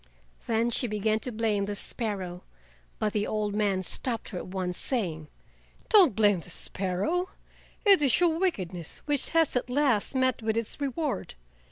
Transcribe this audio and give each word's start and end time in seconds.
Then 0.47 0.71
she 0.71 0.87
began 0.87 1.19
to 1.19 1.31
blame 1.31 1.65
the 1.65 1.75
sparrow, 1.75 2.41
but 2.97 3.13
the 3.13 3.27
old 3.27 3.53
man 3.53 3.83
stopped 3.83 4.29
her 4.29 4.39
at 4.39 4.47
once, 4.47 4.75
saying: 4.75 5.27
"Don't 5.89 6.15
blame 6.15 6.39
the 6.39 6.49
sparrow, 6.49 7.29
it 7.85 8.01
is 8.01 8.19
your 8.19 8.39
wickedness 8.39 9.03
which 9.05 9.29
has 9.29 9.55
at 9.55 9.69
last 9.69 10.15
met 10.15 10.41
with 10.41 10.57
its 10.57 10.81
reward. 10.81 11.35